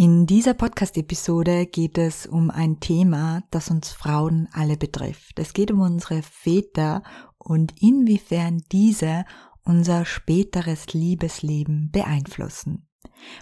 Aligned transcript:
In 0.00 0.24
dieser 0.24 0.54
Podcast-Episode 0.54 1.66
geht 1.66 1.98
es 1.98 2.24
um 2.24 2.50
ein 2.50 2.80
Thema, 2.80 3.42
das 3.50 3.70
uns 3.70 3.90
Frauen 3.90 4.48
alle 4.50 4.78
betrifft. 4.78 5.38
Es 5.38 5.52
geht 5.52 5.70
um 5.70 5.82
unsere 5.82 6.22
Väter 6.22 7.02
und 7.36 7.74
inwiefern 7.82 8.62
diese 8.72 9.26
unser 9.62 10.06
späteres 10.06 10.94
Liebesleben 10.94 11.90
beeinflussen. 11.92 12.89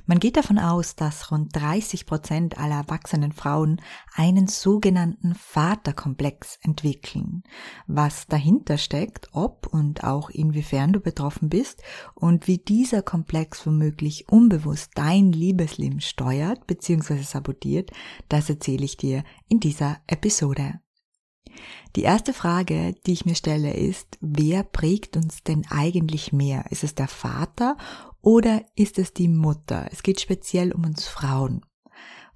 Man 0.07 0.21
geht 0.21 0.37
davon 0.37 0.59
aus, 0.59 0.97
dass 0.97 1.31
rund 1.31 1.55
30 1.55 2.07
Prozent 2.07 2.59
aller 2.59 2.77
erwachsenen 2.77 3.33
Frauen 3.33 3.81
einen 4.15 4.47
sogenannten 4.47 5.35
Vaterkomplex 5.35 6.59
entwickeln. 6.63 7.43
Was 7.87 8.27
dahinter 8.27 8.79
steckt, 8.79 9.29
ob 9.33 9.67
und 9.67 10.05
auch 10.05 10.31
inwiefern 10.31 10.93
du 10.93 11.01
betroffen 11.01 11.49
bist 11.49 11.83
und 12.15 12.47
wie 12.47 12.59
dieser 12.59 13.03
Komplex 13.03 13.67
womöglich 13.67 14.29
unbewusst 14.29 14.93
dein 14.95 15.33
Liebesleben 15.33 16.01
steuert 16.01 16.67
bzw. 16.67 17.23
sabotiert, 17.23 17.91
das 18.29 18.49
erzähle 18.49 18.85
ich 18.85 18.97
dir 18.97 19.25
in 19.49 19.61
dieser 19.61 19.99
Episode. 20.07 20.81
Die 21.97 22.03
erste 22.03 22.33
Frage, 22.33 22.95
die 23.07 23.13
ich 23.13 23.25
mir 23.25 23.35
stelle, 23.35 23.73
ist, 23.73 24.19
wer 24.21 24.63
prägt 24.63 25.17
uns 25.17 25.43
denn 25.43 25.67
eigentlich 25.71 26.33
mehr? 26.33 26.65
Ist 26.71 26.85
es 26.85 26.95
der 26.95 27.09
Vater 27.09 27.77
oder 28.21 28.63
ist 28.75 28.99
es 28.99 29.13
die 29.15 29.29
Mutter? 29.29 29.89
Es 29.91 30.03
geht 30.03 30.21
speziell 30.21 30.73
um 30.73 30.85
uns 30.85 31.09
Frauen. 31.09 31.63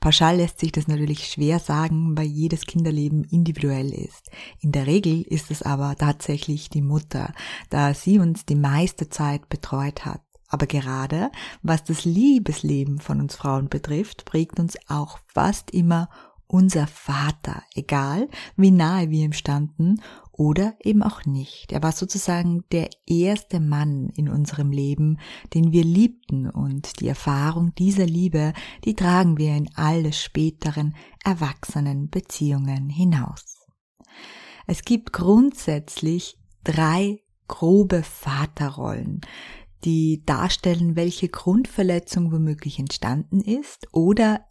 Pauschal 0.02 0.38
lässt 0.38 0.58
sich 0.58 0.72
das 0.72 0.88
natürlich 0.88 1.28
schwer 1.28 1.60
sagen, 1.60 2.18
weil 2.18 2.26
jedes 2.26 2.66
Kinderleben 2.66 3.22
individuell 3.22 3.92
ist. 3.92 4.30
In 4.58 4.72
der 4.72 4.88
Regel 4.88 5.22
ist 5.22 5.52
es 5.52 5.62
aber 5.62 5.94
tatsächlich 5.96 6.70
die 6.70 6.82
Mutter, 6.82 7.32
da 7.70 7.94
sie 7.94 8.18
uns 8.18 8.44
die 8.44 8.56
meiste 8.56 9.10
Zeit 9.10 9.48
betreut 9.48 10.04
hat. 10.04 10.22
Aber 10.48 10.66
gerade 10.66 11.30
was 11.62 11.84
das 11.84 12.04
Liebesleben 12.04 12.98
von 12.98 13.20
uns 13.20 13.36
Frauen 13.36 13.68
betrifft, 13.68 14.24
prägt 14.24 14.58
uns 14.58 14.76
auch 14.88 15.18
fast 15.26 15.70
immer 15.70 16.10
unser 16.52 16.86
Vater, 16.86 17.62
egal 17.74 18.28
wie 18.56 18.70
nahe 18.70 19.08
wir 19.08 19.24
ihm 19.24 19.32
standen 19.32 20.02
oder 20.32 20.74
eben 20.84 21.02
auch 21.02 21.24
nicht. 21.24 21.72
Er 21.72 21.82
war 21.82 21.92
sozusagen 21.92 22.64
der 22.72 22.90
erste 23.06 23.58
Mann 23.58 24.10
in 24.16 24.28
unserem 24.28 24.70
Leben, 24.70 25.18
den 25.54 25.72
wir 25.72 25.82
liebten 25.82 26.50
und 26.50 27.00
die 27.00 27.08
Erfahrung 27.08 27.74
dieser 27.76 28.04
Liebe, 28.04 28.52
die 28.84 28.94
tragen 28.94 29.38
wir 29.38 29.56
in 29.56 29.70
alle 29.76 30.12
späteren 30.12 30.94
erwachsenen 31.24 32.10
Beziehungen 32.10 32.90
hinaus. 32.90 33.66
Es 34.66 34.82
gibt 34.82 35.14
grundsätzlich 35.14 36.36
drei 36.64 37.20
grobe 37.48 38.02
Vaterrollen, 38.02 39.22
die 39.84 40.22
darstellen, 40.26 40.96
welche 40.96 41.28
Grundverletzung 41.28 42.30
womöglich 42.30 42.78
entstanden 42.78 43.40
ist 43.40 43.88
oder 43.92 44.44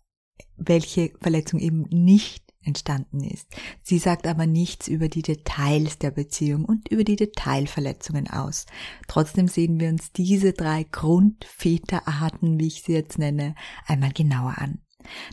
welche 0.58 1.12
Verletzung 1.22 1.60
eben 1.60 1.84
nicht 1.90 2.44
entstanden 2.64 3.24
ist. 3.24 3.48
Sie 3.82 3.98
sagt 3.98 4.28
aber 4.28 4.46
nichts 4.46 4.88
über 4.88 5.10
die 5.10 5.24
Details 5.24 5.98
der 5.98 6.12
Beziehung 6.12 6.66
und 6.66 6.90
über 6.90 7.04
die 7.04 7.16
Detailverletzungen 7.16 8.30
aus. 8.30 8.66
Trotzdem 9.08 9.48
sehen 9.48 9.80
wir 9.80 9.90
uns 9.90 10.12
diese 10.12 10.54
drei 10.54 10.84
Grundväterarten, 10.84 12.60
wie 12.60 12.68
ich 12.68 12.84
sie 12.84 12.94
jetzt 12.94 13.18
nenne, 13.18 13.56
einmal 13.88 14.12
genauer 14.12 14.56
an. 14.58 14.80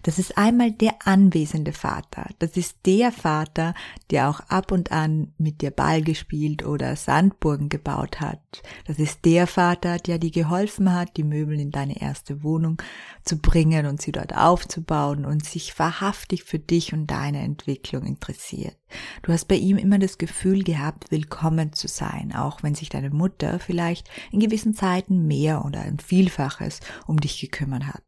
Das 0.03 0.19
ist 0.19 0.39
einmal 0.39 0.73
der 0.73 0.95
anwesende 1.05 1.73
Vater. 1.73 2.31
Das 2.39 2.57
ist 2.57 2.79
der 2.87 3.13
Vater, 3.13 3.75
der 4.11 4.29
auch 4.29 4.41
ab 4.41 4.73
und 4.73 4.93
an 4.93 5.33
mit 5.39 5.61
dir 5.61 5.71
Ball 5.71 6.03
gespielt 6.03 6.65
oder 6.65 6.97
Sandburgen 6.97 7.69
gebaut 7.69 8.21
hat. 8.21 8.63
Das 8.87 8.99
ist 8.99 9.25
der 9.25 9.47
Vater, 9.47 9.99
der 9.99 10.19
dir 10.19 10.31
geholfen 10.31 10.93
hat, 10.93 11.17
die 11.17 11.25
Möbel 11.25 11.59
in 11.59 11.71
deine 11.71 12.01
erste 12.01 12.43
Wohnung 12.43 12.81
zu 13.25 13.39
bringen 13.39 13.87
und 13.87 14.01
sie 14.01 14.13
dort 14.13 14.35
aufzubauen 14.35 15.25
und 15.25 15.45
sich 15.45 15.79
wahrhaftig 15.79 16.45
für 16.45 16.59
dich 16.59 16.93
und 16.93 17.07
deine 17.07 17.41
Entwicklung 17.41 18.05
interessiert. 18.05 18.77
Du 19.23 19.33
hast 19.33 19.47
bei 19.47 19.57
ihm 19.57 19.77
immer 19.77 19.99
das 19.99 20.19
Gefühl 20.19 20.63
gehabt, 20.63 21.11
willkommen 21.11 21.73
zu 21.73 21.89
sein, 21.89 22.35
auch 22.35 22.63
wenn 22.63 22.75
sich 22.75 22.89
deine 22.89 23.11
Mutter 23.11 23.59
vielleicht 23.59 24.09
in 24.31 24.41
gewissen 24.41 24.75
Zeiten 24.75 25.27
mehr 25.27 25.65
oder 25.65 25.81
ein 25.81 25.99
Vielfaches 25.99 26.81
um 27.07 27.21
dich 27.21 27.41
gekümmert 27.41 27.87
hat. 27.87 28.03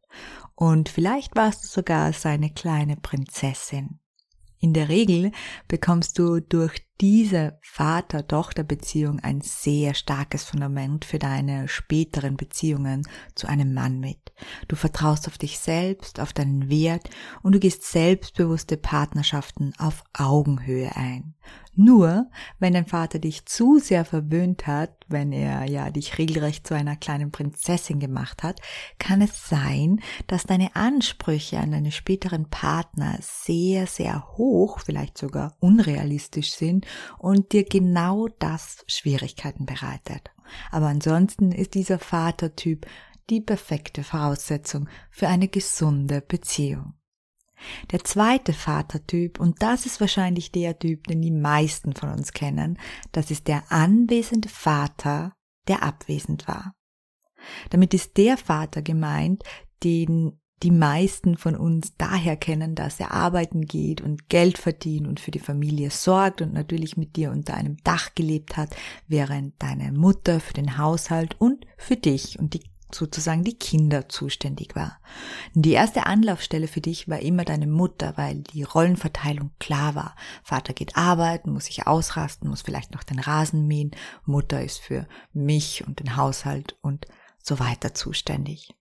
Und 0.55 0.89
vielleicht 0.89 1.35
warst 1.35 1.63
du 1.63 1.67
sogar 1.67 2.13
seine 2.13 2.51
kleine 2.51 2.97
Prinzessin. 2.97 3.99
In 4.59 4.73
der 4.73 4.89
Regel 4.89 5.31
bekommst 5.67 6.19
du 6.19 6.39
durch 6.39 6.85
diese 6.99 7.57
Vater-Tochter-Beziehung 7.61 9.19
ein 9.21 9.41
sehr 9.41 9.93
starkes 9.93 10.43
Fundament 10.43 11.05
für 11.05 11.17
deine 11.17 11.67
späteren 11.67 12.37
Beziehungen 12.37 13.07
zu 13.33 13.47
einem 13.47 13.73
Mann 13.73 13.99
mit. 13.99 14.31
Du 14.67 14.75
vertraust 14.75 15.27
auf 15.27 15.37
dich 15.37 15.59
selbst, 15.59 16.19
auf 16.19 16.33
deinen 16.33 16.69
Wert 16.69 17.09
und 17.41 17.53
du 17.53 17.59
gehst 17.59 17.83
selbstbewusste 17.83 18.77
Partnerschaften 18.77 19.73
auf 19.77 20.03
Augenhöhe 20.13 20.95
ein. 20.95 21.35
Nur, 21.73 22.29
wenn 22.59 22.73
dein 22.73 22.85
Vater 22.85 23.17
dich 23.17 23.45
zu 23.45 23.79
sehr 23.79 24.03
verwöhnt 24.03 24.67
hat, 24.67 24.93
wenn 25.07 25.31
er 25.31 25.65
ja 25.69 25.89
dich 25.89 26.17
regelrecht 26.17 26.67
zu 26.67 26.73
einer 26.73 26.97
kleinen 26.97 27.31
Prinzessin 27.31 27.99
gemacht 27.99 28.43
hat, 28.43 28.59
kann 28.99 29.21
es 29.21 29.47
sein, 29.47 30.01
dass 30.27 30.43
deine 30.43 30.75
Ansprüche 30.75 31.59
an 31.59 31.71
deine 31.71 31.91
späteren 31.91 32.49
Partner 32.49 33.17
sehr, 33.21 33.87
sehr 33.87 34.37
hoch, 34.37 34.79
vielleicht 34.79 35.17
sogar 35.17 35.55
unrealistisch 35.59 36.51
sind 36.51 36.80
und 37.17 37.51
dir 37.51 37.63
genau 37.63 38.27
das 38.39 38.83
Schwierigkeiten 38.87 39.65
bereitet. 39.65 40.31
Aber 40.71 40.87
ansonsten 40.87 41.51
ist 41.51 41.73
dieser 41.73 41.99
Vatertyp 41.99 42.85
die 43.29 43.41
perfekte 43.41 44.03
Voraussetzung 44.03 44.89
für 45.09 45.27
eine 45.27 45.47
gesunde 45.47 46.21
Beziehung. 46.21 46.93
Der 47.91 48.03
zweite 48.03 48.53
Vatertyp, 48.53 49.39
und 49.39 49.61
das 49.61 49.85
ist 49.85 50.01
wahrscheinlich 50.01 50.51
der 50.51 50.77
Typ, 50.79 51.07
den 51.07 51.21
die 51.21 51.31
meisten 51.31 51.93
von 51.93 52.09
uns 52.09 52.33
kennen, 52.33 52.79
das 53.11 53.31
ist 53.31 53.47
der 53.47 53.71
anwesende 53.71 54.49
Vater, 54.49 55.33
der 55.67 55.83
abwesend 55.83 56.47
war. 56.47 56.73
Damit 57.69 57.93
ist 57.93 58.17
der 58.17 58.37
Vater 58.37 58.81
gemeint, 58.81 59.43
den 59.83 60.40
die 60.63 60.71
meisten 60.71 61.37
von 61.37 61.55
uns 61.55 61.93
daher 61.97 62.37
kennen, 62.37 62.75
dass 62.75 62.99
er 62.99 63.11
arbeiten 63.11 63.65
geht 63.65 64.01
und 64.01 64.29
Geld 64.29 64.57
verdient 64.57 65.07
und 65.07 65.19
für 65.19 65.31
die 65.31 65.39
Familie 65.39 65.89
sorgt 65.89 66.41
und 66.41 66.53
natürlich 66.53 66.97
mit 66.97 67.15
dir 67.15 67.31
unter 67.31 67.55
einem 67.55 67.77
Dach 67.83 68.13
gelebt 68.15 68.57
hat, 68.57 68.75
während 69.07 69.61
deine 69.61 69.91
Mutter 69.91 70.39
für 70.39 70.53
den 70.53 70.77
Haushalt 70.77 71.35
und 71.39 71.65
für 71.77 71.95
dich 71.95 72.37
und 72.37 72.53
die 72.53 72.61
sozusagen 72.93 73.43
die 73.43 73.57
Kinder 73.57 74.09
zuständig 74.09 74.75
war. 74.75 74.99
Die 75.53 75.71
erste 75.71 76.05
Anlaufstelle 76.05 76.67
für 76.67 76.81
dich 76.81 77.07
war 77.07 77.19
immer 77.19 77.45
deine 77.45 77.67
Mutter, 77.67 78.13
weil 78.17 78.41
die 78.41 78.63
Rollenverteilung 78.63 79.51
klar 79.59 79.95
war. 79.95 80.15
Vater 80.43 80.73
geht 80.73 80.97
arbeiten, 80.97 81.51
muss 81.51 81.65
sich 81.65 81.87
ausrasten, 81.87 82.49
muss 82.49 82.61
vielleicht 82.61 82.93
noch 82.93 83.03
den 83.03 83.19
Rasen 83.19 83.67
mähen, 83.67 83.91
Mutter 84.25 84.61
ist 84.61 84.79
für 84.79 85.07
mich 85.33 85.87
und 85.87 85.99
den 85.99 86.17
Haushalt 86.17 86.77
und 86.81 87.07
so 87.41 87.59
weiter 87.59 87.93
zuständig. 87.93 88.75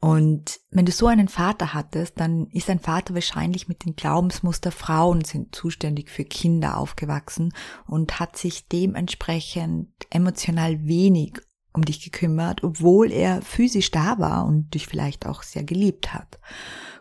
Und 0.00 0.60
wenn 0.70 0.86
du 0.86 0.92
so 0.92 1.08
einen 1.08 1.28
Vater 1.28 1.74
hattest, 1.74 2.20
dann 2.20 2.46
ist 2.48 2.70
ein 2.70 2.78
Vater 2.78 3.14
wahrscheinlich 3.14 3.66
mit 3.66 3.84
dem 3.84 3.96
Glaubensmuster 3.96 4.70
Frauen 4.70 5.24
sind 5.24 5.54
zuständig 5.54 6.10
für 6.10 6.24
Kinder 6.24 6.76
aufgewachsen 6.76 7.52
und 7.86 8.20
hat 8.20 8.36
sich 8.36 8.68
dementsprechend 8.68 9.88
emotional 10.10 10.84
wenig 10.86 11.38
um 11.72 11.84
dich 11.84 12.00
gekümmert, 12.00 12.62
obwohl 12.62 13.10
er 13.10 13.42
physisch 13.42 13.90
da 13.90 14.18
war 14.18 14.46
und 14.46 14.74
dich 14.74 14.86
vielleicht 14.86 15.26
auch 15.26 15.42
sehr 15.42 15.64
geliebt 15.64 16.14
hat. 16.14 16.38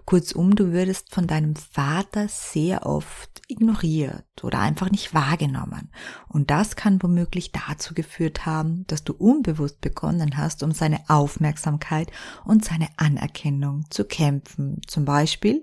Kurzum, 0.08 0.56
du 0.56 0.72
würdest 0.72 1.14
von 1.14 1.28
deinem 1.28 1.58
Vater 1.58 2.30
sehr 2.30 2.86
oft 2.86 3.42
ignoriert 3.50 4.24
oder 4.42 4.60
einfach 4.60 4.90
nicht 4.90 5.14
wahrgenommen. 5.14 5.92
Und 6.30 6.50
das 6.50 6.78
kann 6.78 7.04
womöglich 7.04 7.52
dazu 7.52 7.94
geführt 7.94 8.46
haben, 8.46 8.86
dass 8.88 9.04
du 9.04 9.12
unbewusst 9.12 9.82
begonnen 9.82 10.38
hast, 10.38 10.64
um 10.64 10.72
seine 10.72 11.02
Aufmerksamkeit 11.10 12.10
und 12.46 12.64
seine 12.64 12.88
Anerkennung 12.96 13.84
zu 13.90 14.06
kämpfen. 14.06 14.80
Zum 14.88 15.04
Beispiel, 15.04 15.62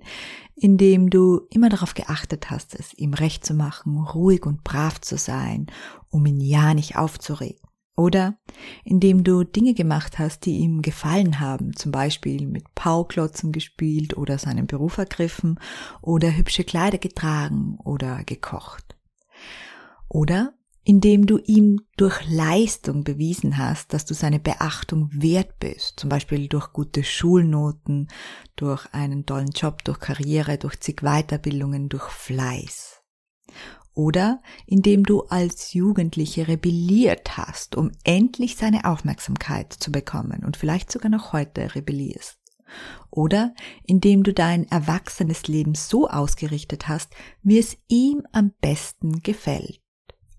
indem 0.55 1.09
du 1.09 1.47
immer 1.49 1.71
darauf 1.71 1.95
geachtet 1.95 2.51
hast, 2.51 2.75
es 2.75 2.93
ihm 2.93 3.15
recht 3.15 3.47
zu 3.47 3.55
machen, 3.55 3.97
ruhig 3.97 4.45
und 4.45 4.63
brav 4.63 5.01
zu 5.01 5.17
sein, 5.17 5.69
um 6.11 6.27
ihn 6.27 6.43
ja 6.43 6.75
nicht 6.75 6.97
aufzuregen. 6.97 7.65
Oder 7.97 8.39
indem 8.85 9.23
du 9.23 9.45
Dinge 9.45 9.75
gemacht 9.75 10.19
hast, 10.19 10.47
die 10.47 10.59
ihm 10.59 10.83
gefallen 10.83 11.39
haben, 11.39 11.77
zum 11.77 11.93
Beispiel 11.93 12.47
mit 12.47 12.75
Pauklotzen 12.75 13.53
gespielt 13.53 14.17
oder 14.17 14.39
seinen 14.39 14.67
Beruf 14.67 14.99
ergriffen 14.99 15.61
oder 16.03 16.37
hübsche 16.37 16.65
Kleider 16.65 16.99
getragen 16.99 17.79
oder 17.85 18.25
gekocht. 18.25 18.97
Oder 20.09 20.55
indem 20.83 21.27
du 21.27 21.39
ihm 21.39 21.81
durch 21.97 22.21
Leistung 22.29 23.05
bewiesen 23.05 23.57
hast, 23.57 23.95
dass 23.95 24.05
du 24.05 24.13
seine 24.13 24.39
Beachtung 24.39 25.09
wert 25.13 25.59
bist, 25.59 25.99
zum 25.99 26.11
Beispiel 26.11 26.49
durch 26.49 26.73
gute 26.73 27.05
Schulnoten, 27.05 28.09
durch 28.57 28.87
einen 28.93 29.25
tollen 29.25 29.51
Job, 29.51 29.83
durch 29.85 29.99
Karriere, 29.99 30.59
durch 30.59 30.79
zig 30.81 31.01
Weiterbildungen, 31.01 31.89
durch 31.89 32.11
Fleiß 32.11 33.04
oder 33.95 34.41
indem 34.67 35.05
du 35.05 35.23
als 35.23 35.73
Jugendliche 35.73 36.49
rebelliert 36.49 37.37
hast, 37.37 37.77
um 37.77 37.93
endlich 38.03 38.57
seine 38.57 38.85
Aufmerksamkeit 38.85 39.73
zu 39.73 39.93
bekommen 39.93 40.45
und 40.45 40.57
vielleicht 40.57 40.91
sogar 40.91 41.11
noch 41.11 41.33
heute 41.33 41.75
rebellierst. 41.75 42.39
Oder 43.11 43.55
indem 43.85 44.25
du 44.25 44.33
dein 44.33 44.69
erwachsenes 44.69 45.47
Leben 45.47 45.75
so 45.75 46.09
ausgerichtet 46.09 46.89
hast, 46.89 47.13
wie 47.43 47.59
es 47.59 47.77
ihm 47.89 48.27
am 48.33 48.53
besten 48.61 49.23
gefällt. 49.23 49.81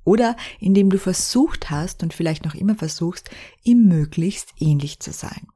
Oder 0.04 0.36
indem 0.60 0.90
du 0.90 1.00
versucht 1.00 1.72
hast 1.72 2.04
und 2.04 2.14
vielleicht 2.14 2.46
noch 2.46 2.56
immer 2.56 2.76
versuchst, 2.76 3.30
ihm 3.64 3.88
möglichst 3.88 4.54
ähnlich 4.60 5.00
zu 5.00 5.12
sein. 5.12 5.48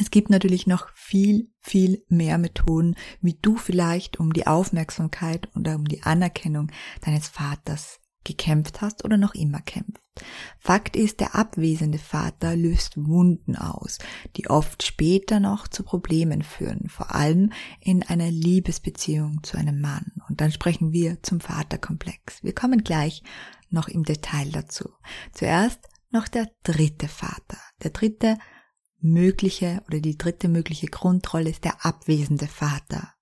Es 0.00 0.10
gibt 0.10 0.30
natürlich 0.30 0.66
noch 0.66 0.88
viel, 0.94 1.50
viel 1.60 2.04
mehr 2.08 2.38
Methoden, 2.38 2.96
wie 3.20 3.38
du 3.40 3.56
vielleicht 3.56 4.18
um 4.18 4.32
die 4.32 4.46
Aufmerksamkeit 4.46 5.48
oder 5.54 5.76
um 5.76 5.84
die 5.84 6.02
Anerkennung 6.02 6.70
deines 7.02 7.28
Vaters 7.28 8.00
gekämpft 8.24 8.80
hast 8.80 9.04
oder 9.04 9.16
noch 9.16 9.34
immer 9.34 9.60
kämpft. 9.60 10.00
Fakt 10.58 10.96
ist, 10.96 11.20
der 11.20 11.34
abwesende 11.34 11.98
Vater 11.98 12.56
löst 12.56 12.96
Wunden 12.96 13.56
aus, 13.56 13.98
die 14.36 14.48
oft 14.48 14.82
später 14.82 15.40
noch 15.40 15.68
zu 15.68 15.82
Problemen 15.82 16.42
führen, 16.42 16.88
vor 16.88 17.14
allem 17.14 17.52
in 17.80 18.02
einer 18.02 18.30
Liebesbeziehung 18.30 19.42
zu 19.42 19.58
einem 19.58 19.80
Mann. 19.80 20.12
Und 20.28 20.40
dann 20.40 20.52
sprechen 20.52 20.92
wir 20.92 21.22
zum 21.22 21.40
Vaterkomplex. 21.40 22.42
Wir 22.42 22.54
kommen 22.54 22.84
gleich 22.84 23.22
noch 23.70 23.88
im 23.88 24.04
Detail 24.04 24.50
dazu. 24.50 24.88
Zuerst 25.32 25.80
noch 26.10 26.28
der 26.28 26.48
dritte 26.62 27.08
Vater. 27.08 27.58
Der 27.82 27.90
dritte 27.90 28.38
mögliche 29.04 29.82
oder 29.86 30.00
die 30.00 30.18
dritte 30.18 30.48
mögliche 30.48 30.86
Grundrolle 30.86 31.50
ist 31.50 31.64
der 31.64 31.84
abwesende 31.84 32.46
Vater. 32.46 33.14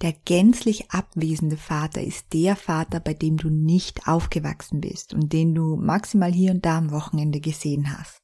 Der 0.00 0.12
gänzlich 0.12 0.90
abwesende 0.90 1.56
Vater 1.56 2.02
ist 2.02 2.32
der 2.32 2.56
Vater, 2.56 3.00
bei 3.00 3.14
dem 3.14 3.36
du 3.36 3.50
nicht 3.50 4.08
aufgewachsen 4.08 4.80
bist 4.80 5.14
und 5.14 5.32
den 5.32 5.54
du 5.54 5.76
maximal 5.76 6.32
hier 6.32 6.52
und 6.52 6.64
da 6.64 6.78
am 6.78 6.90
Wochenende 6.90 7.40
gesehen 7.40 7.96
hast. 7.98 8.22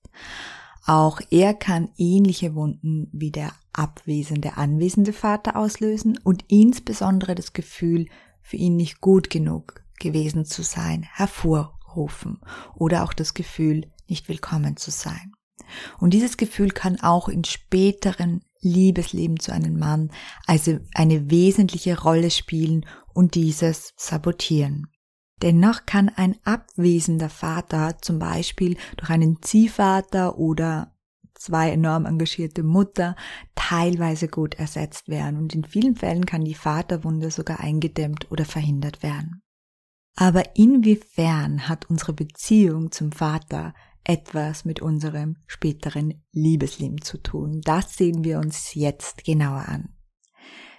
Auch 0.87 1.21
er 1.31 1.55
kann 1.55 1.91
ähnliche 1.97 2.55
Wunden 2.55 3.09
wie 3.13 3.31
der 3.31 3.53
abwesende 3.73 4.57
anwesende 4.57 5.13
Vater 5.13 5.57
auslösen 5.57 6.19
und 6.23 6.45
insbesondere 6.49 7.35
das 7.35 7.53
Gefühl, 7.53 8.07
für 8.43 8.57
ihn 8.57 8.77
nicht 8.77 9.01
gut 9.01 9.31
genug 9.31 9.83
gewesen 9.99 10.45
zu 10.45 10.63
sein, 10.63 11.03
hervorrufen 11.03 12.41
oder 12.75 13.05
auch 13.05 13.15
das 13.15 13.33
Gefühl, 13.33 13.91
nicht 14.07 14.29
willkommen 14.29 14.77
zu 14.77 14.91
sein. 14.91 15.33
Und 15.99 16.15
dieses 16.15 16.37
Gefühl 16.37 16.71
kann 16.71 17.01
auch 17.01 17.29
in 17.29 17.45
späteren 17.45 18.43
Liebesleben 18.61 19.39
zu 19.39 19.53
einem 19.53 19.79
Mann 19.79 20.11
also 20.47 20.79
eine 20.95 21.31
wesentliche 21.31 22.01
Rolle 22.01 22.31
spielen 22.31 22.87
und 23.13 23.35
dieses 23.35 23.93
sabotieren. 23.97 24.89
Dennoch 25.43 25.85
kann 25.85 26.09
ein 26.09 26.37
abwesender 26.45 27.29
Vater 27.29 27.99
zum 28.01 28.19
Beispiel 28.19 28.77
durch 28.97 29.11
einen 29.11 29.43
Ziehvater 29.43 30.39
oder 30.39 30.95
zwei 31.35 31.71
enorm 31.71 32.07
engagierte 32.07 32.63
Mutter 32.63 33.17
teilweise 33.55 34.29
gut 34.29 34.55
ersetzt 34.55 35.09
werden 35.09 35.39
und 35.39 35.55
in 35.55 35.65
vielen 35.65 35.97
Fällen 35.97 36.25
kann 36.25 36.45
die 36.45 36.55
Vaterwunde 36.55 37.31
sogar 37.31 37.61
eingedämmt 37.61 38.31
oder 38.31 38.45
verhindert 38.45 39.03
werden. 39.03 39.43
Aber 40.17 40.57
inwiefern 40.57 41.69
hat 41.69 41.91
unsere 41.91 42.13
Beziehung 42.13 42.93
zum 42.93 43.13
Vater 43.13 43.75
etwas 44.05 44.65
mit 44.65 44.81
unserem 44.81 45.37
späteren 45.47 46.23
Liebesleben 46.33 47.01
zu 47.01 47.19
tun. 47.19 47.61
Das 47.65 47.97
sehen 47.97 48.23
wir 48.25 48.39
uns 48.39 48.75
jetzt 48.75 49.25
genauer 49.25 49.69
an. 49.69 49.89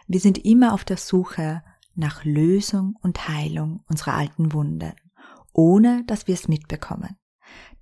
Wir 0.08 0.20
sind 0.20 0.46
immer 0.46 0.74
auf 0.74 0.86
der 0.86 0.98
Suche 0.98 1.64
nach 1.96 2.24
Lösung 2.24 2.96
und 3.02 3.28
Heilung 3.28 3.84
unserer 3.90 4.14
alten 4.14 4.54
Wunden, 4.54 4.94
ohne 5.54 6.04
dass 6.06 6.28
wir 6.28 6.36
es 6.36 6.48
mitbekommen. 6.48 7.18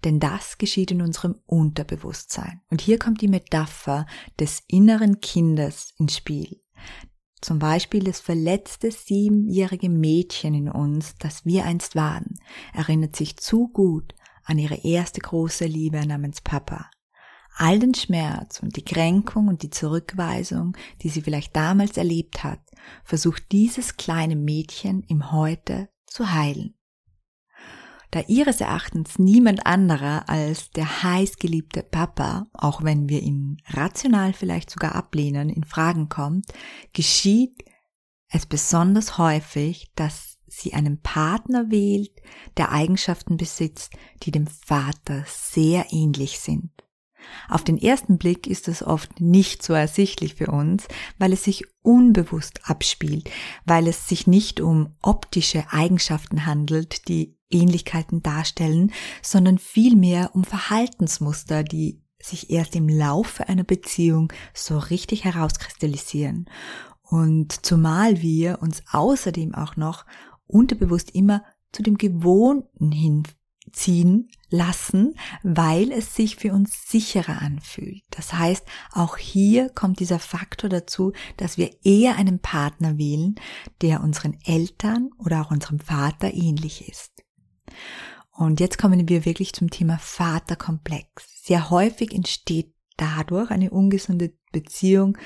Denn 0.04 0.20
das 0.20 0.58
geschieht 0.58 0.92
in 0.92 1.02
unserem 1.02 1.36
Unterbewusstsein. 1.46 2.62
Und 2.70 2.82
hier 2.82 3.00
kommt 3.00 3.22
die 3.22 3.28
Metapher 3.28 4.06
des 4.40 4.62
inneren 4.68 5.22
Kindes 5.22 5.94
ins 5.98 6.18
Spiel. 6.18 6.62
Zum 7.42 7.60
Beispiel 7.60 8.04
das 8.04 8.22
verletzte 8.22 8.92
siebenjährige 8.92 9.90
Mädchen 9.90 10.54
in 10.54 10.70
uns, 10.70 11.16
das 11.20 11.46
wir 11.46 11.66
einst 11.66 11.96
waren, 11.96 12.36
erinnert 12.74 13.16
sich 13.16 13.38
zu 13.38 13.68
gut 13.68 14.14
an 14.46 14.58
ihre 14.58 14.84
erste 14.84 15.22
große 15.22 15.66
Liebe 15.66 16.06
namens 16.06 16.42
Papa. 16.42 16.90
All 17.56 17.80
den 17.80 17.94
Schmerz 17.94 18.60
und 18.62 18.76
die 18.78 18.86
Kränkung 18.86 19.48
und 19.48 19.62
die 19.62 19.70
Zurückweisung, 19.70 20.76
die 21.02 21.10
sie 21.10 21.22
vielleicht 21.22 21.56
damals 21.56 21.98
erlebt 21.98 22.44
hat, 22.44 22.62
versucht 23.04 23.52
dieses 23.52 23.98
kleine 23.98 24.36
Mädchen 24.36 25.04
im 25.04 25.32
Heute 25.32 25.90
zu 26.06 26.32
heilen. 26.32 26.76
Da 28.14 28.22
ihres 28.28 28.62
Erachtens 28.62 29.18
niemand 29.18 29.66
anderer 29.66 30.30
als 30.30 30.70
der 30.70 31.02
heißgeliebte 31.02 31.82
Papa, 31.82 32.46
auch 32.54 32.84
wenn 32.84 33.10
wir 33.10 33.22
ihn 33.22 33.58
rational 33.70 34.34
vielleicht 34.34 34.70
sogar 34.70 34.94
ablehnen, 34.94 35.50
in 35.50 35.64
Fragen 35.64 36.10
kommt, 36.10 36.46
geschieht 36.94 37.66
es 38.30 38.46
besonders 38.46 39.18
häufig, 39.18 39.92
dass 39.96 40.33
sie 40.58 40.74
einen 40.74 41.02
Partner 41.02 41.70
wählt, 41.70 42.12
der 42.58 42.72
Eigenschaften 42.72 43.38
besitzt, 43.38 43.94
die 44.24 44.32
dem 44.32 44.48
Vater 44.48 45.24
sehr 45.28 45.88
ähnlich 45.92 46.40
sind. 46.40 46.72
Auf 47.50 47.64
den 47.64 47.78
ersten 47.78 48.18
Blick 48.18 48.48
ist 48.48 48.68
es 48.68 48.84
oft 48.84 49.20
nicht 49.22 49.64
so 49.64 49.74
ersichtlich 49.74 50.36
für 50.36 50.48
uns, 50.48 50.88
weil 51.18 51.34
es 51.34 51.44
sich 51.44 51.66
unbewusst 51.82 52.70
abspielt, 52.70 53.30
weil 53.66 53.88
es 53.88 54.08
sich 54.08 54.28
nicht 54.28 54.60
um 54.60 54.96
optische 55.02 55.66
Eigenschaften 55.72 56.46
handelt, 56.46 57.08
die 57.08 57.38
Ähnlichkeiten 57.50 58.24
darstellen, 58.24 58.92
sondern 59.22 59.58
vielmehr 59.58 60.32
um 60.34 60.44
Verhaltensmuster, 60.44 61.64
die 61.64 62.02
sich 62.22 62.50
erst 62.50 62.76
im 62.76 62.88
Laufe 62.88 63.48
einer 63.50 63.64
Beziehung 63.64 64.32
so 64.54 64.78
richtig 64.78 65.26
herauskristallisieren. 65.26 66.50
Und 67.02 67.66
zumal 67.66 68.22
wir 68.22 68.60
uns 68.62 68.82
außerdem 68.92 69.54
auch 69.54 69.76
noch 69.76 70.06
unterbewusst 70.48 71.12
immer 71.12 71.44
zu 71.72 71.84
dem 71.84 71.98
Gewohnten 71.98 72.92
hinziehen 72.92 74.30
lassen, 74.50 75.16
weil 75.42 75.92
es 75.92 76.16
sich 76.16 76.36
für 76.36 76.54
uns 76.54 76.90
sicherer 76.90 77.42
anfühlt. 77.42 78.04
Das 78.12 78.34
heißt, 78.34 78.66
auch 78.92 79.18
hier 79.18 79.70
kommt 79.70 80.00
dieser 80.00 80.20
Faktor 80.20 80.70
dazu, 80.70 81.14
dass 81.38 81.58
wir 81.58 81.72
eher 81.84 82.16
einen 82.18 82.40
Partner 82.40 82.98
wählen, 82.98 83.36
der 83.82 84.02
unseren 84.02 84.38
Eltern 84.46 85.10
oder 85.18 85.42
auch 85.42 85.52
unserem 85.52 85.80
Vater 85.80 86.34
ähnlich 86.34 86.88
ist. 86.88 87.24
Und 88.32 88.60
jetzt 88.60 88.78
kommen 88.78 89.08
wir 89.08 89.26
wirklich 89.26 89.54
zum 89.54 89.70
Thema 89.70 89.98
Vaterkomplex. 90.00 91.44
Sehr 91.44 91.70
häufig 91.70 92.14
entsteht 92.14 92.74
dadurch 92.98 93.52
eine 93.52 93.72
ungesunde 93.72 94.34
Beziehung 94.52 95.18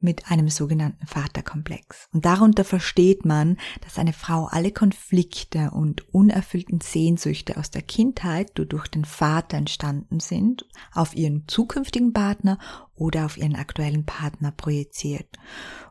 mit 0.00 0.30
einem 0.30 0.48
sogenannten 0.48 1.06
Vaterkomplex. 1.06 2.08
Und 2.12 2.24
darunter 2.24 2.64
versteht 2.64 3.24
man, 3.24 3.58
dass 3.82 3.98
eine 3.98 4.12
Frau 4.12 4.46
alle 4.46 4.72
Konflikte 4.72 5.70
und 5.70 6.12
unerfüllten 6.12 6.80
Sehnsüchte 6.80 7.56
aus 7.56 7.70
der 7.70 7.82
Kindheit, 7.82 8.56
die 8.58 8.66
durch 8.66 8.88
den 8.88 9.04
Vater 9.04 9.58
entstanden 9.58 10.20
sind, 10.20 10.66
auf 10.92 11.14
ihren 11.14 11.46
zukünftigen 11.46 12.12
Partner 12.12 12.58
oder 12.94 13.24
auf 13.24 13.36
ihren 13.36 13.56
aktuellen 13.56 14.04
Partner 14.04 14.52
projiziert. 14.52 15.38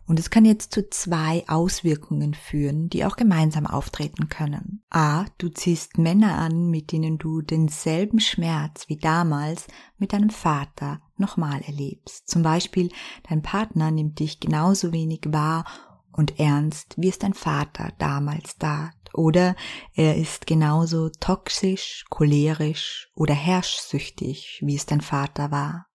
Und 0.06 0.20
es 0.20 0.32
kann 0.32 0.44
jetzt 0.44 0.74
zu 0.74 0.90
zwei 0.90 1.44
Auswirkungen 1.48 2.34
führen, 2.34 2.90
die 2.90 3.06
auch 3.06 3.16
gemeinsam 3.16 3.68
auftreten 3.68 4.28
können. 4.28 4.82
A, 4.90 5.26
du 5.38 5.50
ziehst 5.50 6.00
Männer 6.00 6.38
an, 6.40 6.70
mit 6.70 6.92
denen 6.92 7.20
du 7.20 7.42
denselben 7.42 8.20
Schmerz 8.20 8.90
wie 8.90 8.98
damals 8.98 9.68
mit 10.00 10.14
deinem 10.14 10.32
Vater 10.32 11.02
nochmal 11.20 11.62
erlebst. 11.62 12.28
Zum 12.28 12.44
Beispiel, 12.44 12.90
dein 13.30 13.42
Partner 13.42 13.92
nimmt 13.92 14.20
dich 14.20 14.40
genauso 14.40 14.92
wenig 14.92 15.22
wahr 15.28 15.66
und 16.12 16.40
ernst, 16.40 16.96
wie 16.98 17.10
es 17.10 17.20
dein 17.20 17.34
Vater 17.34 17.94
damals 17.98 18.58
tat. 18.58 18.96
Oder 19.14 19.56
er 19.94 20.18
ist 20.18 20.48
genauso 20.48 21.10
toxisch, 21.10 22.06
cholerisch 22.10 23.10
oder 23.16 23.34
herrschsüchtig, 23.34 24.62
wie 24.64 24.76
es 24.76 24.86
dein 24.86 25.02
Vater 25.02 25.52
war. 25.52 25.88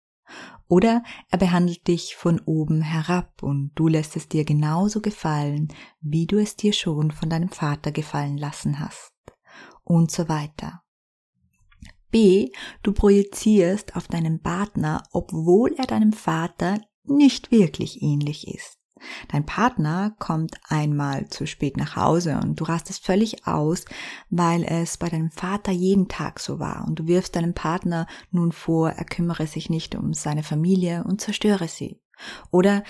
Oder 0.67 1.03
er 1.31 1.39
behandelt 1.39 1.87
dich 1.87 2.17
von 2.17 2.41
oben 2.41 2.81
herab 2.81 3.43
und 3.43 3.73
du 3.75 3.87
lässt 3.87 4.17
es 4.17 4.29
dir 4.29 4.45
genauso 4.45 5.01
gefallen, 5.01 5.69
wie 6.01 6.27
du 6.27 6.39
es 6.39 6.57
dir 6.57 6.73
schon 6.73 7.11
von 7.11 7.29
deinem 7.29 7.51
Vater 7.51 7.93
gefallen 7.93 8.39
lassen 8.39 8.81
hast. 8.81 9.13
Und 9.85 10.11
so 10.11 10.29
weiter. 10.29 10.84
B, 12.15 12.53
du 12.85 12.93
projizierst 12.93 13.97
auf 13.97 14.07
deinen 14.07 14.41
Partner, 14.41 15.03
obwohl 15.11 15.75
er 15.77 15.85
deinem 15.85 16.13
Vater 16.13 16.79
nicht 17.03 17.51
wirklich 17.51 18.03
ähnlich 18.03 18.47
ist. 18.47 18.79
Dein 19.33 19.45
Partner 19.45 20.15
kommt 20.21 20.55
einmal 20.69 21.27
zu 21.27 21.45
spät 21.45 21.77
nach 21.77 21.97
Hause 21.97 22.39
und 22.41 22.61
du 22.61 22.65
rastest 22.65 23.05
völlig 23.05 23.49
aus, 23.49 23.85
weil 24.31 24.63
es 24.63 24.97
bei 24.97 25.09
deinem 25.09 25.33
Vater 25.33 25.73
jeden 25.73 26.07
Tag 26.07 26.39
so 26.39 26.61
war 26.61 26.85
und 26.87 27.01
du 27.01 27.09
wirfst 27.09 27.35
deinem 27.35 27.53
Partner 27.53 28.07
nun 28.31 28.53
vor, 28.53 28.91
er 28.91 29.05
kümmere 29.05 29.49
sich 29.49 29.69
nicht 29.69 29.97
um 29.97 30.15
seine 30.15 30.45
Familie 30.45 31.03
und 31.03 31.21
zerstöre 31.21 31.67
sie. 31.67 32.01
Oder 32.53 32.85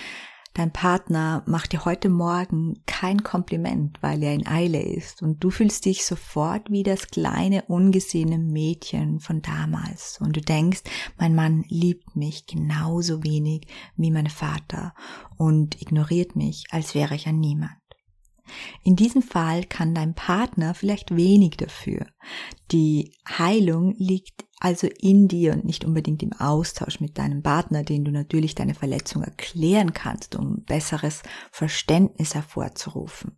Dein 0.55 0.71
Partner 0.71 1.43
macht 1.47 1.73
dir 1.73 1.83
heute 1.83 2.07
Morgen 2.07 2.81
kein 2.85 3.23
Kompliment, 3.23 3.97
weil 4.01 4.23
er 4.23 4.33
in 4.33 4.47
Eile 4.47 4.81
ist 4.81 5.21
und 5.21 5.43
du 5.43 5.51
fühlst 5.51 5.83
dich 5.83 6.05
sofort 6.05 6.71
wie 6.71 6.83
das 6.83 7.07
kleine 7.07 7.63
ungesehene 7.63 8.37
Mädchen 8.37 9.19
von 9.19 9.41
damals 9.41 10.17
und 10.21 10.37
du 10.37 10.39
denkst, 10.39 10.83
mein 11.17 11.35
Mann 11.35 11.65
liebt 11.67 12.15
mich 12.15 12.45
genauso 12.45 13.21
wenig 13.21 13.67
wie 13.97 14.11
mein 14.11 14.29
Vater 14.29 14.93
und 15.35 15.81
ignoriert 15.81 16.37
mich, 16.37 16.63
als 16.71 16.95
wäre 16.95 17.15
ich 17.15 17.27
ein 17.27 17.41
Niemand. 17.41 17.73
In 18.81 18.95
diesem 18.95 19.23
Fall 19.23 19.65
kann 19.65 19.93
dein 19.93 20.13
Partner 20.13 20.73
vielleicht 20.73 21.13
wenig 21.17 21.57
dafür. 21.57 22.05
Die 22.71 23.11
Heilung 23.27 23.93
liegt 23.97 24.44
also 24.59 24.87
in 24.99 25.27
dir 25.27 25.53
und 25.53 25.65
nicht 25.65 25.83
unbedingt 25.83 26.23
im 26.23 26.33
Austausch 26.33 26.99
mit 26.99 27.17
deinem 27.17 27.43
Partner, 27.43 27.83
den 27.83 28.05
du 28.05 28.11
natürlich 28.11 28.55
deine 28.55 28.73
Verletzung 28.73 29.21
erklären 29.21 29.93
kannst, 29.93 30.35
um 30.35 30.63
besseres 30.63 31.23
Verständnis 31.51 32.35
hervorzurufen. 32.35 33.37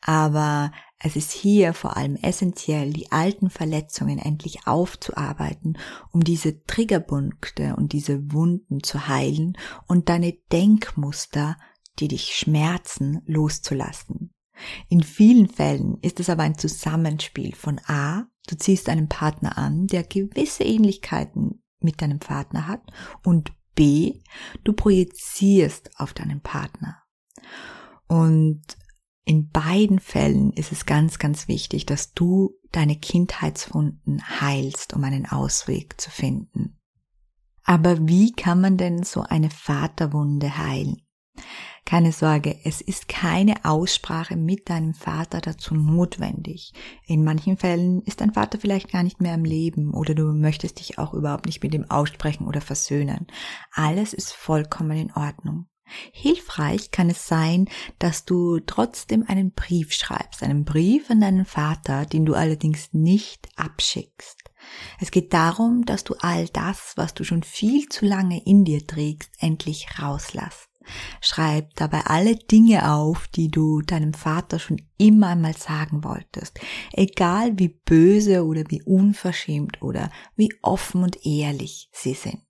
Aber 0.00 0.70
es 0.98 1.16
ist 1.16 1.32
hier 1.32 1.74
vor 1.74 1.96
allem 1.96 2.16
essentiell, 2.16 2.92
die 2.92 3.10
alten 3.10 3.50
Verletzungen 3.50 4.18
endlich 4.18 4.66
aufzuarbeiten, 4.66 5.78
um 6.12 6.22
diese 6.22 6.62
Triggerpunkte 6.64 7.74
und 7.76 7.92
diese 7.92 8.32
Wunden 8.32 8.84
zu 8.84 9.08
heilen 9.08 9.58
und 9.88 10.08
deine 10.08 10.32
Denkmuster, 10.52 11.56
die 11.98 12.08
dich 12.08 12.36
schmerzen, 12.36 13.20
loszulassen. 13.26 14.32
In 14.88 15.02
vielen 15.02 15.48
Fällen 15.48 15.98
ist 16.02 16.20
es 16.20 16.30
aber 16.30 16.44
ein 16.44 16.56
Zusammenspiel 16.56 17.54
von 17.54 17.80
A, 17.86 18.28
du 18.46 18.56
ziehst 18.56 18.88
einen 18.88 19.08
Partner 19.08 19.58
an, 19.58 19.86
der 19.86 20.02
gewisse 20.04 20.64
Ähnlichkeiten 20.64 21.62
mit 21.80 22.00
deinem 22.02 22.18
Partner 22.18 22.66
hat 22.66 22.82
und 23.24 23.52
B, 23.74 24.20
du 24.64 24.72
projizierst 24.72 25.90
auf 25.98 26.12
deinen 26.12 26.40
Partner. 26.40 27.02
Und 28.06 28.62
in 29.24 29.48
beiden 29.48 29.98
Fällen 29.98 30.52
ist 30.52 30.72
es 30.72 30.84
ganz, 30.84 31.18
ganz 31.18 31.48
wichtig, 31.48 31.86
dass 31.86 32.12
du 32.12 32.54
deine 32.72 32.96
Kindheitswunden 32.96 34.22
heilst, 34.40 34.94
um 34.94 35.04
einen 35.04 35.26
Ausweg 35.26 36.00
zu 36.00 36.10
finden. 36.10 36.78
Aber 37.64 38.08
wie 38.08 38.32
kann 38.32 38.60
man 38.60 38.76
denn 38.76 39.04
so 39.04 39.22
eine 39.22 39.48
Vaterwunde 39.48 40.58
heilen? 40.58 41.06
Keine 41.84 42.12
Sorge, 42.12 42.56
es 42.64 42.80
ist 42.80 43.08
keine 43.08 43.64
Aussprache 43.64 44.36
mit 44.36 44.70
deinem 44.70 44.94
Vater 44.94 45.40
dazu 45.40 45.74
notwendig. 45.74 46.72
In 47.06 47.24
manchen 47.24 47.56
Fällen 47.56 48.02
ist 48.02 48.20
dein 48.20 48.32
Vater 48.32 48.58
vielleicht 48.58 48.90
gar 48.90 49.02
nicht 49.02 49.20
mehr 49.20 49.34
am 49.34 49.44
Leben 49.44 49.92
oder 49.92 50.14
du 50.14 50.32
möchtest 50.32 50.78
dich 50.78 50.98
auch 50.98 51.12
überhaupt 51.12 51.46
nicht 51.46 51.62
mit 51.62 51.74
ihm 51.74 51.90
aussprechen 51.90 52.46
oder 52.46 52.60
versöhnen. 52.60 53.26
Alles 53.72 54.14
ist 54.14 54.32
vollkommen 54.32 54.96
in 54.96 55.12
Ordnung. 55.12 55.66
Hilfreich 56.12 56.90
kann 56.90 57.10
es 57.10 57.26
sein, 57.26 57.68
dass 57.98 58.24
du 58.24 58.60
trotzdem 58.60 59.24
einen 59.26 59.52
Brief 59.52 59.92
schreibst, 59.92 60.42
einen 60.42 60.64
Brief 60.64 61.10
an 61.10 61.20
deinen 61.20 61.44
Vater, 61.44 62.06
den 62.06 62.24
du 62.24 62.34
allerdings 62.34 62.92
nicht 62.92 63.48
abschickst. 63.56 64.38
Es 65.00 65.10
geht 65.10 65.32
darum, 65.32 65.84
dass 65.84 66.04
du 66.04 66.14
all 66.20 66.48
das, 66.48 66.92
was 66.96 67.14
du 67.14 67.24
schon 67.24 67.42
viel 67.42 67.88
zu 67.88 68.06
lange 68.06 68.42
in 68.44 68.64
dir 68.64 68.86
trägst, 68.86 69.30
endlich 69.38 69.88
rauslässt. 70.00 70.71
Schreib 71.20 71.74
dabei 71.76 72.02
alle 72.06 72.36
Dinge 72.36 72.92
auf, 72.92 73.28
die 73.28 73.48
du 73.48 73.82
deinem 73.82 74.14
Vater 74.14 74.58
schon 74.58 74.82
immer 74.98 75.28
einmal 75.28 75.56
sagen 75.56 76.04
wolltest, 76.04 76.60
egal 76.92 77.58
wie 77.58 77.68
böse 77.68 78.44
oder 78.44 78.64
wie 78.68 78.82
unverschämt 78.82 79.82
oder 79.82 80.10
wie 80.36 80.54
offen 80.62 81.02
und 81.02 81.24
ehrlich 81.24 81.88
sie 81.92 82.14
sind. 82.14 82.42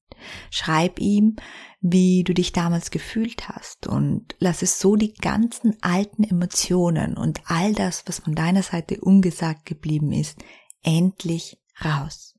Schreib 0.50 1.00
ihm, 1.00 1.36
wie 1.80 2.22
du 2.22 2.32
dich 2.32 2.52
damals 2.52 2.90
gefühlt 2.90 3.48
hast 3.48 3.86
und 3.86 4.36
lass 4.38 4.62
es 4.62 4.78
so 4.78 4.94
die 4.96 5.14
ganzen 5.14 5.76
alten 5.80 6.22
Emotionen 6.22 7.16
und 7.16 7.40
all 7.46 7.74
das, 7.74 8.04
was 8.06 8.20
von 8.20 8.34
deiner 8.34 8.62
Seite 8.62 9.00
ungesagt 9.00 9.66
geblieben 9.66 10.12
ist, 10.12 10.38
endlich 10.82 11.58
raus. 11.84 12.31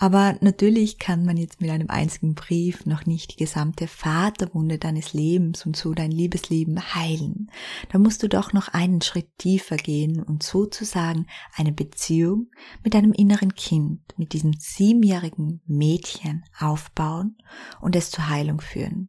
Aber 0.00 0.36
natürlich 0.40 0.98
kann 0.98 1.24
man 1.24 1.36
jetzt 1.36 1.60
mit 1.60 1.70
einem 1.70 1.90
einzigen 1.90 2.34
Brief 2.34 2.86
noch 2.86 3.04
nicht 3.04 3.32
die 3.32 3.44
gesamte 3.44 3.88
Vaterwunde 3.88 4.78
deines 4.78 5.12
Lebens 5.12 5.66
und 5.66 5.76
so 5.76 5.92
dein 5.92 6.12
Liebesleben 6.12 6.94
heilen. 6.94 7.50
Da 7.90 7.98
musst 7.98 8.22
du 8.22 8.28
doch 8.28 8.52
noch 8.52 8.68
einen 8.68 9.02
Schritt 9.02 9.36
tiefer 9.38 9.76
gehen 9.76 10.22
und 10.22 10.44
sozusagen 10.44 11.26
eine 11.56 11.72
Beziehung 11.72 12.46
mit 12.84 12.94
deinem 12.94 13.12
inneren 13.12 13.56
Kind, 13.56 14.00
mit 14.16 14.32
diesem 14.34 14.54
siebenjährigen 14.56 15.60
Mädchen 15.66 16.44
aufbauen 16.56 17.36
und 17.80 17.96
es 17.96 18.12
zur 18.12 18.28
Heilung 18.28 18.60
führen. 18.60 19.08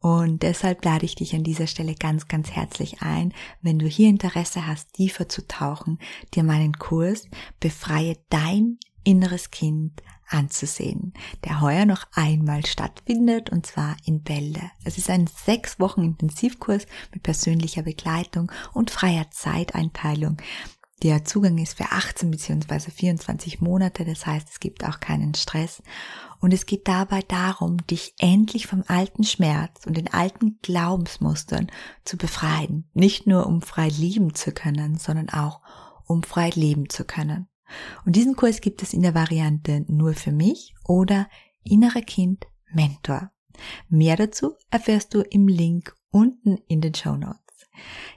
Und 0.00 0.42
deshalb 0.42 0.84
lade 0.84 1.06
ich 1.06 1.14
dich 1.14 1.34
an 1.34 1.44
dieser 1.44 1.68
Stelle 1.68 1.94
ganz, 1.94 2.26
ganz 2.26 2.50
herzlich 2.50 3.02
ein, 3.02 3.32
wenn 3.62 3.78
du 3.78 3.86
hier 3.86 4.08
Interesse 4.08 4.66
hast, 4.66 4.94
tiefer 4.94 5.28
zu 5.28 5.46
tauchen, 5.46 6.00
dir 6.34 6.42
meinen 6.42 6.74
Kurs 6.74 7.28
Befreie 7.60 8.16
dein 8.28 8.78
inneres 9.04 9.50
Kind 9.50 10.02
anzusehen, 10.28 11.12
der 11.44 11.60
heuer 11.60 11.84
noch 11.84 12.06
einmal 12.12 12.64
stattfindet 12.66 13.50
und 13.50 13.66
zwar 13.66 13.96
in 14.04 14.22
Bälde. 14.22 14.62
Es 14.84 14.98
ist 14.98 15.10
ein 15.10 15.26
sechs 15.26 15.78
Wochen 15.80 16.02
Intensivkurs 16.02 16.86
mit 17.12 17.22
persönlicher 17.22 17.82
Begleitung 17.82 18.50
und 18.72 18.90
freier 18.90 19.30
Zeiteinteilung. 19.30 20.38
Der 21.02 21.24
Zugang 21.24 21.58
ist 21.58 21.76
für 21.76 21.90
18 21.90 22.30
bzw. 22.30 22.90
24 22.90 23.60
Monate, 23.60 24.06
das 24.06 24.24
heißt, 24.24 24.48
es 24.50 24.60
gibt 24.60 24.84
auch 24.84 25.00
keinen 25.00 25.34
Stress. 25.34 25.82
Und 26.40 26.54
es 26.54 26.66
geht 26.66 26.88
dabei 26.88 27.20
darum, 27.20 27.76
dich 27.86 28.14
endlich 28.18 28.66
vom 28.66 28.84
alten 28.86 29.24
Schmerz 29.24 29.86
und 29.86 29.96
den 29.96 30.12
alten 30.12 30.58
Glaubensmustern 30.62 31.70
zu 32.04 32.16
befreien. 32.16 32.88
Nicht 32.94 33.26
nur 33.26 33.46
um 33.46 33.60
frei 33.60 33.88
lieben 33.88 34.34
zu 34.34 34.52
können, 34.52 34.96
sondern 34.96 35.28
auch 35.28 35.60
um 36.06 36.22
frei 36.22 36.50
leben 36.54 36.88
zu 36.88 37.04
können. 37.04 37.48
Und 38.04 38.16
diesen 38.16 38.36
Kurs 38.36 38.60
gibt 38.60 38.82
es 38.82 38.92
in 38.92 39.02
der 39.02 39.14
Variante 39.14 39.84
nur 39.88 40.14
für 40.14 40.32
mich 40.32 40.74
oder 40.86 41.28
innere 41.62 42.02
Kind 42.02 42.46
Mentor. 42.72 43.30
Mehr 43.88 44.16
dazu 44.16 44.54
erfährst 44.70 45.14
du 45.14 45.20
im 45.20 45.48
Link 45.48 45.94
unten 46.10 46.58
in 46.68 46.80
den 46.80 46.94
Show 46.94 47.16
Notes. 47.16 47.38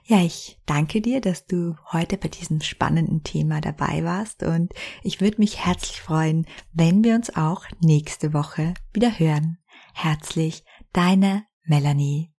Ja, 0.04 0.22
ich 0.22 0.58
danke 0.66 1.00
dir, 1.00 1.20
dass 1.20 1.46
du 1.46 1.76
heute 1.92 2.16
bei 2.16 2.28
diesem 2.28 2.60
spannenden 2.60 3.22
Thema 3.22 3.60
dabei 3.60 4.04
warst 4.04 4.42
und 4.42 4.72
ich 5.02 5.20
würde 5.20 5.38
mich 5.38 5.64
herzlich 5.64 6.00
freuen, 6.00 6.46
wenn 6.72 7.04
wir 7.04 7.14
uns 7.14 7.34
auch 7.34 7.64
nächste 7.80 8.32
Woche 8.32 8.74
wieder 8.92 9.18
hören. 9.18 9.58
Herzlich, 9.94 10.64
deine 10.92 11.44
Melanie. 11.64 12.32